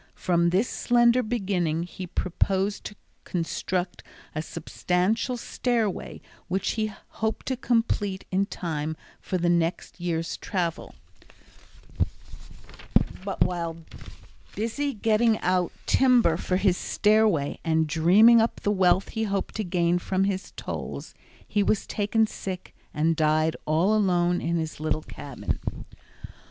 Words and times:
From 0.15 0.49
this 0.49 0.67
slender 0.67 1.21
beginning 1.21 1.83
he 1.83 2.07
proposed 2.07 2.85
to 2.85 2.95
construct 3.23 4.01
a 4.33 4.41
substantial 4.41 5.37
stairway 5.37 6.21
which 6.47 6.71
he 6.71 6.91
hoped 7.09 7.45
to 7.45 7.55
complete 7.55 8.25
in 8.31 8.47
time 8.47 8.97
for 9.19 9.37
the 9.37 9.47
next 9.47 9.99
year's 9.99 10.37
travel, 10.37 10.95
but 13.23 13.41
while 13.43 13.77
busy 14.55 14.95
getting 14.95 15.37
out 15.41 15.71
timber 15.85 16.35
for 16.35 16.57
his 16.57 16.77
stairway 16.77 17.59
and 17.63 17.85
dreaming 17.85 18.41
of 18.41 18.49
the 18.63 18.71
wealth 18.71 19.09
he 19.09 19.25
hoped 19.25 19.53
to 19.53 19.63
gain 19.63 19.99
from 19.99 20.25
tolls, 20.55 21.13
he 21.47 21.61
was 21.61 21.85
taken 21.85 22.25
sick 22.25 22.73
and 22.91 23.15
died 23.15 23.55
all 23.67 23.93
alone 23.95 24.41
in 24.41 24.55
his 24.57 24.79
little 24.79 25.03
cabin. 25.03 25.59